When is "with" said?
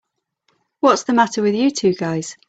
1.43-1.53